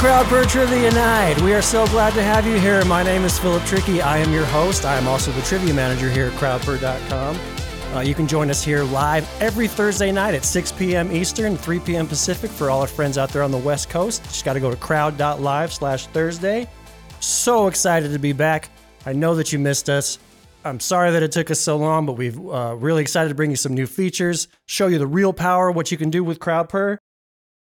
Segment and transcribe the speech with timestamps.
[0.00, 1.38] To Crowdpurr Trivia Night.
[1.42, 2.82] We are so glad to have you here.
[2.86, 4.00] My name is Philip Trickey.
[4.00, 4.86] I am your host.
[4.86, 7.38] I am also the trivia manager here at crowdpurr.com.
[7.94, 11.12] Uh, you can join us here live every Thursday night at 6 p.m.
[11.12, 12.06] Eastern, 3 p.m.
[12.06, 14.24] Pacific for all our friends out there on the West Coast.
[14.24, 16.66] Just got to go to crowd.live slash Thursday.
[17.20, 18.70] So excited to be back.
[19.04, 20.18] I know that you missed us.
[20.64, 23.50] I'm sorry that it took us so long, but we've uh, really excited to bring
[23.50, 26.96] you some new features, show you the real power, what you can do with CrowdPurr.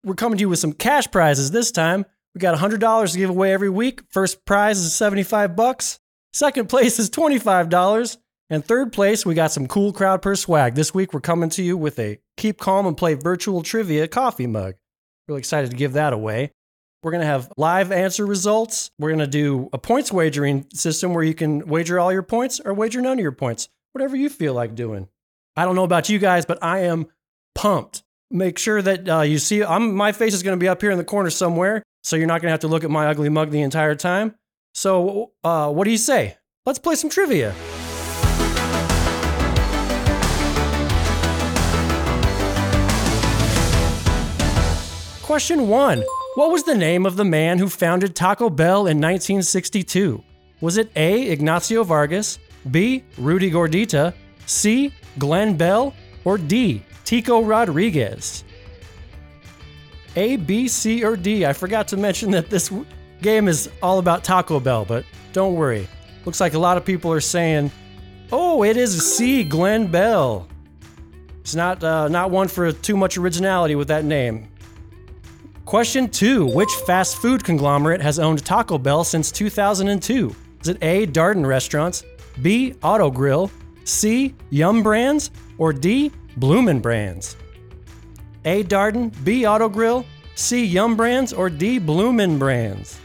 [0.05, 2.05] We're coming to you with some cash prizes this time.
[2.35, 4.03] We got $100 to give away every week.
[4.11, 5.99] First prize is 75 bucks.
[6.33, 8.17] Second place is $25.
[8.51, 10.75] And third place, we got some cool Crowdpurr swag.
[10.75, 14.47] This week, we're coming to you with a Keep Calm and Play Virtual Trivia coffee
[14.47, 14.75] mug.
[15.27, 16.53] Really excited to give that away.
[17.03, 18.91] We're going to have live answer results.
[18.99, 22.61] We're going to do a points wagering system where you can wager all your points
[22.65, 25.09] or wager none of your points, whatever you feel like doing.
[25.55, 27.07] I don't know about you guys, but I am
[27.55, 28.03] pumped.
[28.31, 30.91] Make sure that uh, you see I'm, my face is going to be up here
[30.91, 33.29] in the corner somewhere, so you're not going to have to look at my ugly
[33.29, 34.35] mug the entire time.
[34.75, 36.37] So, uh, what do you say?
[36.65, 37.55] Let's play some trivia.
[45.23, 46.03] Question one
[46.37, 50.25] What was the name of the man who founded Taco Bell in 1962?
[50.61, 51.31] Was it A.
[51.31, 52.39] Ignacio Vargas,
[52.71, 53.05] B.
[53.19, 54.15] Rudy Gordita,
[54.47, 54.93] C.
[55.19, 56.83] Glenn Bell, or D.
[57.05, 58.45] Tico Rodriguez?
[60.19, 61.47] A, B, C, or D?
[61.47, 62.73] I forgot to mention that this
[63.23, 65.87] game is all about Taco Bell, but don't worry.
[66.25, 67.71] Looks like a lot of people are saying,
[68.33, 70.49] "Oh, it is C, Glenn Bell."
[71.41, 74.49] It's not uh, not one for too much originality with that name.
[75.65, 80.35] Question two Which fast food conglomerate has owned Taco Bell since 2002?
[80.63, 81.07] Is it A.
[81.07, 82.03] Darden Restaurants,
[82.43, 82.75] B.
[82.83, 83.53] Autogrill,
[83.85, 84.35] C.
[84.51, 86.11] Yum Brands, or D.
[86.37, 87.37] Bloomin' Brands?
[88.49, 88.65] A.
[88.65, 89.43] Darden, B.
[89.43, 90.65] Autogrill, C.
[90.65, 91.79] Yum Brands, or D.
[91.79, 92.99] Bloomin' Brands?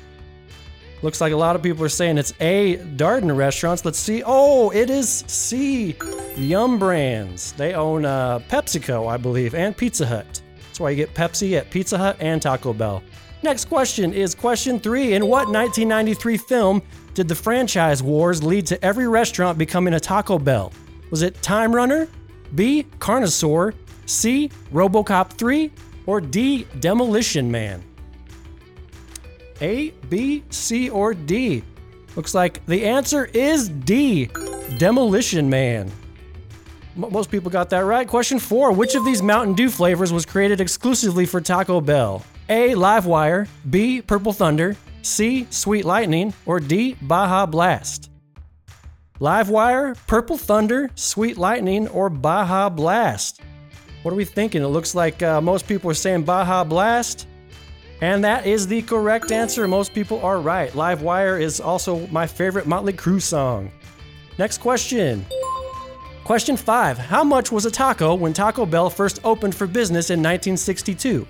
[1.01, 2.77] Looks like a lot of people are saying it's A.
[2.95, 3.83] Darden Restaurants.
[3.83, 4.23] Let's see.
[4.25, 5.97] Oh, it is C.
[6.37, 7.51] Yum Brands.
[7.51, 10.41] They own uh, PepsiCo, I believe, and Pizza Hut.
[10.59, 13.03] That's why you get Pepsi at Pizza Hut and Taco Bell.
[13.41, 15.11] Next question is question three.
[15.11, 16.81] In what 1993 film
[17.15, 20.71] did the franchise wars lead to every restaurant becoming a Taco Bell?
[21.11, 22.07] Was it Time Runner,
[22.55, 22.87] B.
[22.99, 23.73] Carnosaur,
[24.05, 24.49] C.
[24.71, 25.71] Robocop 3,
[26.05, 26.65] or D.
[26.79, 27.83] Demolition Man?
[29.61, 31.63] A, B, C, or D?
[32.15, 34.29] Looks like the answer is D.
[34.77, 35.91] Demolition Man.
[36.95, 38.07] Most people got that right.
[38.07, 42.23] Question four Which of these Mountain Dew flavors was created exclusively for Taco Bell?
[42.49, 42.71] A.
[42.71, 44.01] Livewire, B.
[44.01, 45.47] Purple Thunder, C.
[45.49, 46.95] Sweet Lightning, or D.
[47.01, 48.11] Baja Blast?
[49.19, 53.41] Livewire, Purple Thunder, Sweet Lightning, or Baja Blast?
[54.03, 54.61] What are we thinking?
[54.61, 57.27] It looks like uh, most people are saying Baja Blast.
[58.01, 59.65] And that is the correct answer.
[59.65, 60.69] Most people are right.
[60.73, 63.71] Livewire is also my favorite Motley Crue song.
[64.37, 65.25] Next question.
[66.25, 66.97] Question 5.
[66.97, 71.25] How much was a taco when Taco Bell first opened for business in 1962?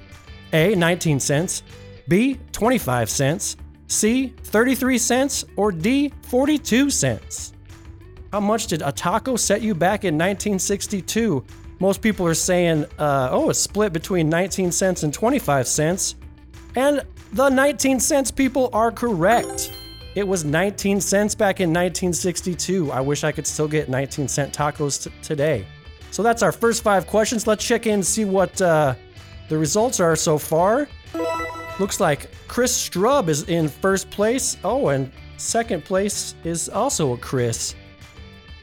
[0.54, 0.74] A.
[0.74, 1.62] 19 cents.
[2.08, 2.40] B.
[2.54, 3.56] 25 cents.
[3.88, 4.34] C.
[4.46, 5.46] 33 cents.
[5.58, 6.12] Or D.
[6.24, 7.54] 42 cents?
[8.32, 11.46] How much did a taco set you back in 1962?
[11.84, 16.16] Most people are saying, uh, oh, it's split between 19 cents and 25 cents.
[16.78, 17.02] And
[17.34, 19.70] the 19 cents people are correct.
[20.16, 22.90] It was 19 cents back in 1962.
[22.90, 25.66] I wish I could still get 19 cent tacos t- today.
[26.10, 27.48] So that's our first five questions.
[27.48, 28.96] Let's check in and see what uh,
[29.50, 30.88] the results are so far.
[31.82, 34.56] Looks like Chris Strub is in first place.
[34.64, 37.76] Oh, and second place is also a Chris.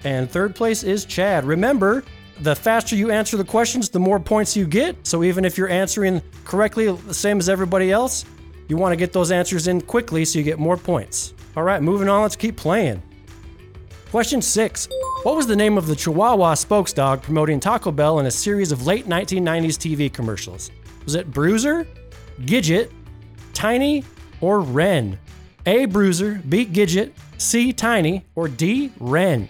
[0.04, 1.44] And third place is Chad.
[1.44, 2.02] Remember,
[2.40, 5.06] the faster you answer the questions, the more points you get.
[5.06, 8.24] So even if you're answering correctly, the same as everybody else,
[8.68, 11.34] you want to get those answers in quickly so you get more points.
[11.56, 13.02] All right, moving on, let's keep playing.
[14.10, 14.88] Question six
[15.22, 18.86] What was the name of the Chihuahua spokesdog promoting Taco Bell in a series of
[18.86, 20.70] late 1990s TV commercials?
[21.04, 21.86] Was it Bruiser,
[22.40, 22.90] Gidget,
[23.52, 24.04] Tiny,
[24.40, 25.18] or Ren?
[25.66, 25.84] A.
[25.84, 26.64] Bruiser, B.
[26.64, 27.72] Gidget, C.
[27.72, 28.90] Tiny, or D.
[28.98, 29.48] Ren?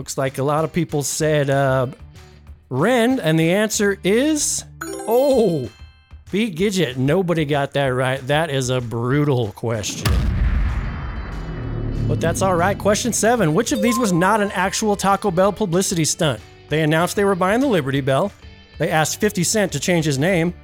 [0.00, 1.88] Looks like a lot of people said uh,
[2.70, 4.64] Ren, and the answer is
[5.06, 5.68] oh,
[6.30, 6.50] B.
[6.50, 6.96] Gidget.
[6.96, 8.18] Nobody got that right.
[8.26, 10.10] That is a brutal question.
[12.08, 12.78] But that's all right.
[12.78, 16.40] Question seven Which of these was not an actual Taco Bell publicity stunt?
[16.70, 18.32] They announced they were buying the Liberty Bell.
[18.78, 20.54] They asked 50 Cent to change his name.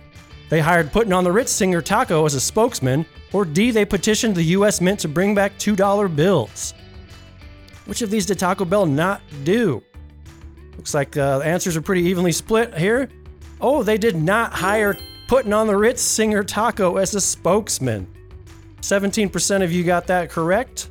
[0.48, 3.04] They hired Putting on the Ritz singer Taco as a spokesman.
[3.34, 6.72] Or D, they petitioned the US Mint to bring back $2 bills.
[7.86, 9.82] Which of these did Taco Bell not do?
[10.76, 13.08] Looks like uh, the answers are pretty evenly split here.
[13.60, 14.96] Oh, they did not hire
[15.28, 18.06] putting on the Ritz singer Taco as a spokesman.
[18.82, 20.90] 17% of you got that correct.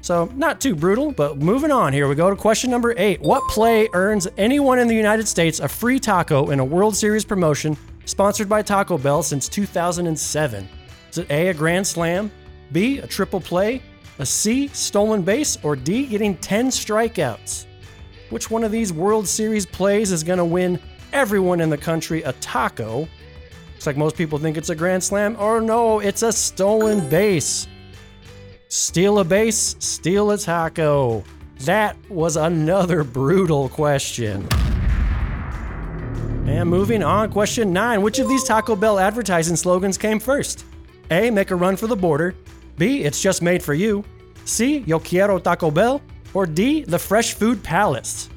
[0.00, 3.20] So, not too brutal, but moving on here, we go to question number eight.
[3.20, 7.24] What play earns anyone in the United States a free taco in a World Series
[7.24, 7.76] promotion
[8.06, 10.68] sponsored by Taco Bell since 2007?
[11.10, 12.30] Is it A, a grand slam,
[12.72, 13.82] B, a triple play,
[14.18, 17.66] a C, stolen base, or D, getting 10 strikeouts?
[18.30, 20.78] Which one of these World Series plays is going to win
[21.12, 23.08] everyone in the country a taco?
[23.74, 27.66] Looks like most people think it's a grand slam, or no, it's a stolen base.
[28.68, 31.24] Steal a base, steal a taco.
[31.60, 34.46] That was another brutal question.
[36.48, 38.02] And moving on, question nine.
[38.02, 40.64] Which of these Taco Bell advertising slogans came first?
[41.10, 41.30] A.
[41.30, 42.34] Make a run for the border.
[42.78, 43.02] B.
[43.04, 44.04] It's just made for you.
[44.44, 44.78] C.
[44.86, 46.00] Yo quiero Taco Bell.
[46.34, 46.82] Or D.
[46.82, 48.28] The Fresh Food Palace.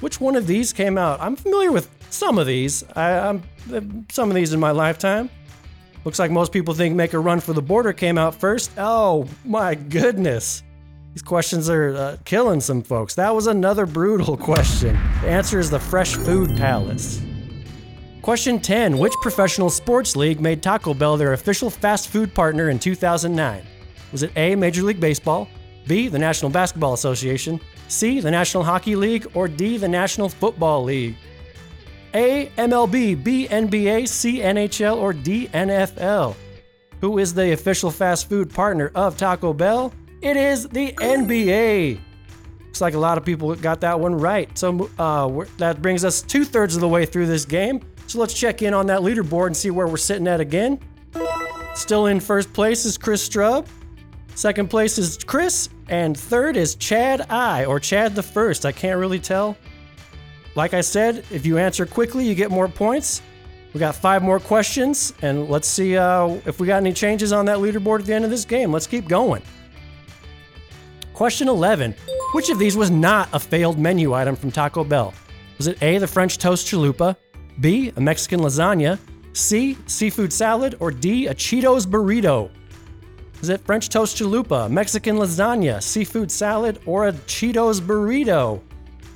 [0.00, 1.20] Which one of these came out?
[1.20, 2.84] I'm familiar with some of these.
[2.94, 3.42] I, am
[4.10, 5.30] some of these in my lifetime.
[6.04, 8.70] Looks like most people think Make a Run for the Border came out first.
[8.78, 10.62] Oh my goodness.
[11.12, 13.14] These questions are uh, killing some folks.
[13.16, 14.94] That was another brutal question.
[15.22, 17.20] The answer is the Fresh Food Palace.
[18.22, 22.78] Question 10 Which professional sports league made Taco Bell their official fast food partner in
[22.78, 23.62] 2009?
[24.12, 25.48] Was it A, Major League Baseball,
[25.86, 30.84] B, the National Basketball Association, C, the National Hockey League, or D, the National Football
[30.84, 31.16] League?
[32.14, 36.34] A, MLB, B, NBA, C, NHL, or D, NFL?
[37.00, 39.92] Who is the official fast food partner of Taco Bell?
[40.20, 41.98] It is the NBA.
[42.66, 44.56] Looks like a lot of people got that one right.
[44.58, 47.80] So uh, that brings us two thirds of the way through this game.
[48.06, 50.78] So let's check in on that leaderboard and see where we're sitting at again.
[51.74, 53.66] Still in first place is Chris Strub.
[54.34, 55.68] Second place is Chris.
[55.88, 58.64] And third is Chad I, or Chad the First.
[58.64, 59.56] I can't really tell.
[60.54, 63.22] Like I said, if you answer quickly, you get more points.
[63.72, 67.44] We got five more questions, and let's see uh, if we got any changes on
[67.46, 68.72] that leaderboard at the end of this game.
[68.72, 69.42] Let's keep going.
[71.14, 71.94] Question 11
[72.32, 75.14] Which of these was not a failed menu item from Taco Bell?
[75.58, 77.14] Was it A, the French toast chalupa,
[77.60, 78.98] B, a Mexican lasagna,
[79.34, 82.50] C, seafood salad, or D, a Cheetos burrito?
[83.42, 88.60] Is it French toast chalupa, Mexican lasagna, seafood salad, or a Cheetos burrito?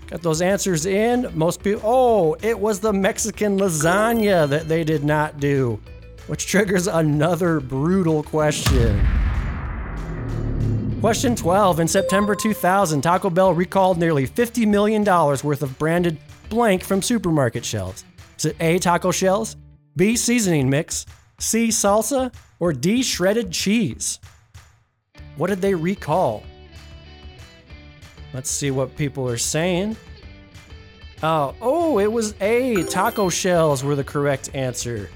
[0.06, 1.31] Got those answers in.
[1.35, 5.79] Most people, oh, it was the Mexican lasagna that they did not do,
[6.26, 9.06] which triggers another brutal question.
[11.03, 11.81] Question 12.
[11.81, 16.17] In September 2000, Taco Bell recalled nearly $50 million worth of branded
[16.49, 18.06] blank from supermarket shelves.
[18.38, 19.56] Is it A, taco shells,
[19.97, 21.05] B, seasoning mix,
[21.38, 22.32] C, salsa,
[22.64, 24.19] or D, shredded cheese?
[25.37, 26.43] What did they recall?
[28.32, 29.99] Let's see what people are saying.
[31.22, 32.82] Oh, oh, it was A.
[32.84, 35.11] Taco shells were the correct answer.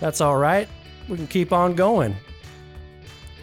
[0.00, 0.66] That's all right.
[1.06, 2.16] We can keep on going.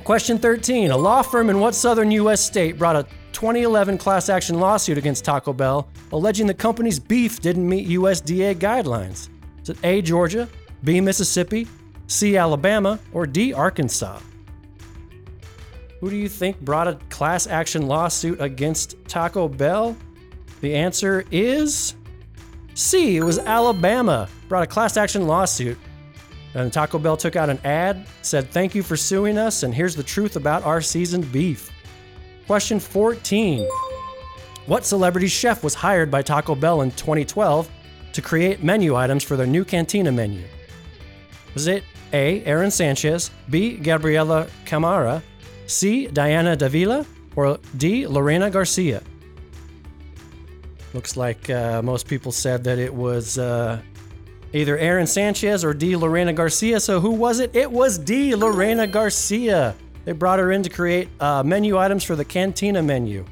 [0.03, 0.89] Question 13.
[0.89, 2.41] A law firm in what southern U.S.
[2.41, 3.03] state brought a
[3.33, 9.29] 2011 class action lawsuit against Taco Bell, alleging the company's beef didn't meet USDA guidelines?
[9.61, 10.01] Is it A.
[10.01, 10.49] Georgia,
[10.83, 10.99] B.
[10.99, 11.67] Mississippi,
[12.09, 12.37] C.
[12.37, 13.53] Alabama, or D.
[13.53, 14.19] Arkansas?
[15.99, 19.95] Who do you think brought a class action lawsuit against Taco Bell?
[20.61, 21.93] The answer is
[22.73, 23.17] C.
[23.17, 24.27] It was Alabama.
[24.47, 25.77] Brought a class action lawsuit.
[26.55, 29.95] And Taco Bell took out an ad, said, Thank you for suing us, and here's
[29.95, 31.71] the truth about our seasoned beef.
[32.47, 33.69] Question 14
[34.65, 37.69] What celebrity chef was hired by Taco Bell in 2012
[38.13, 40.43] to create menu items for their new cantina menu?
[41.53, 42.43] Was it A.
[42.43, 43.77] Aaron Sanchez, B.
[43.77, 45.23] Gabriela Camara,
[45.67, 46.07] C.
[46.07, 48.07] Diana Davila, or D.
[48.07, 49.01] Lorena Garcia?
[50.93, 53.79] Looks like uh, most people said that it was uh,
[54.53, 55.95] either Aaron Sanchez or D.
[55.95, 56.79] Lorena Garcia.
[56.79, 57.55] So who was it?
[57.55, 58.35] It was D.
[58.35, 59.75] Lorena Garcia.
[60.05, 63.25] They brought her in to create uh, menu items for the Cantina menu.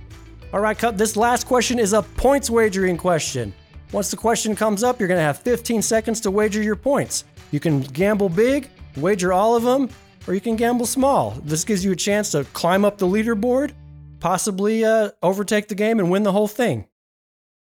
[0.53, 3.53] All right, Cup, this last question is a points wagering question.
[3.91, 7.23] Once the question comes up, you're going to have 15 seconds to wager your points.
[7.51, 9.89] You can gamble big, wager all of them,
[10.27, 11.31] or you can gamble small.
[11.43, 13.73] This gives you a chance to climb up the leaderboard,
[14.19, 16.87] possibly uh, overtake the game and win the whole thing.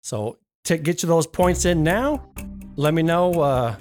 [0.01, 2.27] So to get you those points in now,
[2.75, 3.75] let me know uh,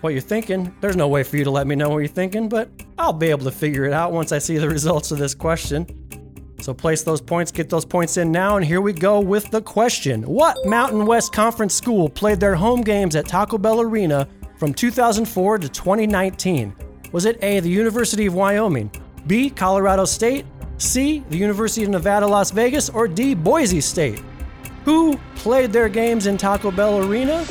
[0.00, 0.74] what you're thinking.
[0.80, 3.28] There's no way for you to let me know what you're thinking, but I'll be
[3.28, 5.86] able to figure it out once I see the results of this question.
[6.60, 9.62] So place those points, get those points in now, and here we go with the
[9.62, 10.22] question.
[10.24, 14.28] What Mountain West Conference school played their home games at Taco Bell Arena
[14.58, 16.74] from 2004 to 2019?
[17.12, 18.90] Was it A, the University of Wyoming,
[19.26, 20.44] B, Colorado State,
[20.76, 24.22] C, the University of Nevada, Las Vegas, or D, Boise State?
[24.84, 27.46] Who played their games in Taco Bell Arena?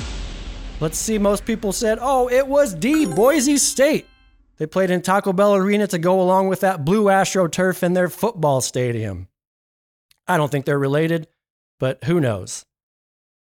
[0.80, 4.06] Let's see, most people said, oh, it was D, Boise State.
[4.58, 8.10] They played in Taco Bell Arena to go along with that blue AstroTurf in their
[8.10, 9.28] football stadium.
[10.28, 11.28] I don't think they're related,
[11.80, 12.66] but who knows?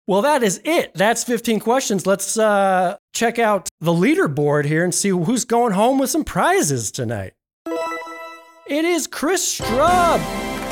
[0.09, 0.91] Well, that is it.
[0.95, 2.07] That's 15 questions.
[2.07, 6.89] Let's uh, check out the leaderboard here and see who's going home with some prizes
[6.91, 7.33] tonight.
[8.65, 10.19] It is Chris Strub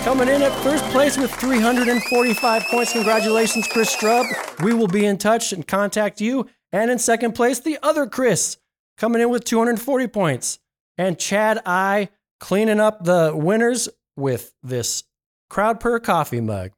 [0.03, 2.93] coming in at first place with 345 points.
[2.93, 4.25] Congratulations, Chris Strub.
[4.63, 6.49] We will be in touch and contact you.
[6.71, 8.57] And in second place, the other Chris
[8.97, 10.57] coming in with 240 points.
[10.97, 15.03] And Chad I cleaning up the winners with this
[15.51, 16.71] CrowdPurr coffee mug.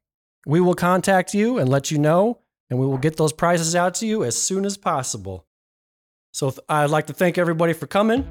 [0.44, 2.39] We will contact you and let you know
[2.70, 5.44] and we will get those prizes out to you as soon as possible.
[6.32, 8.24] So I'd like to thank everybody for coming.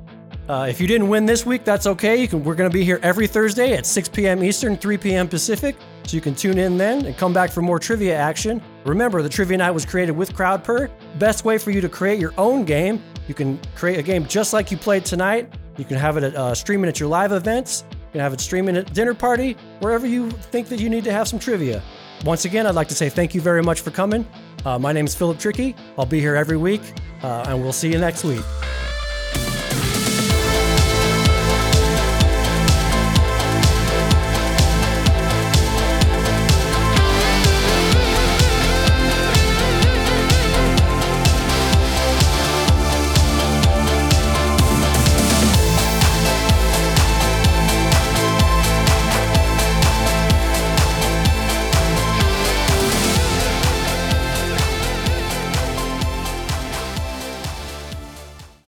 [0.48, 2.26] Uh, if you didn't win this week, that's okay.
[2.26, 4.44] Can, we're going to be here every Thursday at 6 p.m.
[4.44, 5.28] Eastern, 3 p.m.
[5.28, 8.62] Pacific, so you can tune in then and come back for more trivia action.
[8.86, 10.90] Remember, the trivia night was created with CrowdPurr.
[11.20, 13.04] Best way for you to create your own game.
[13.28, 15.54] You can create a game just like you played tonight.
[15.78, 17.84] You can have it at, uh, streaming at your live events.
[17.92, 21.12] You can have it streaming at dinner party, wherever you think that you need to
[21.12, 21.84] have some trivia.
[22.26, 24.28] Once again, I'd like to say thank you very much for coming.
[24.66, 25.76] Uh, my name is Philip Trickey.
[25.98, 26.82] I'll be here every week,
[27.24, 28.44] uh, and we'll see you next week.